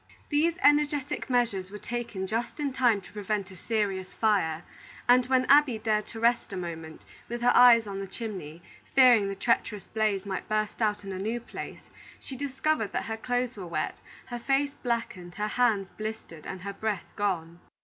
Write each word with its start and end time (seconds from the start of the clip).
These 0.29 0.55
energetic 0.63 1.29
measures 1.29 1.69
were 1.69 1.77
taken 1.77 2.25
just 2.25 2.59
in 2.59 2.73
time 2.73 3.01
to 3.01 3.13
prevent 3.13 3.51
a 3.51 3.55
serious 3.55 4.11
fire, 4.11 4.63
and 5.07 5.27
when 5.27 5.45
Abby 5.45 5.77
dared 5.77 6.07
to 6.07 6.19
rest 6.19 6.51
a 6.51 6.57
moment, 6.57 7.05
with 7.29 7.43
her 7.43 7.55
eyes 7.55 7.85
on 7.85 7.99
the 7.99 8.07
chimney, 8.07 8.63
fearing 8.95 9.27
the 9.29 9.35
treacherous 9.35 9.85
blaze 9.85 10.25
might 10.25 10.49
burst 10.49 10.81
out 10.81 11.03
in 11.03 11.11
a 11.11 11.19
new 11.19 11.39
place, 11.39 11.91
she 12.19 12.35
discovered 12.35 12.93
that 12.93 13.05
her 13.05 13.15
clothes 13.15 13.55
were 13.55 13.67
wet, 13.67 13.99
her 14.25 14.39
face 14.39 14.73
blackened, 14.73 15.35
her 15.35 15.49
hands 15.49 15.91
blistered, 15.91 16.47
and 16.47 16.61
her 16.61 16.73
breath 16.73 17.13
gone. 17.15 17.59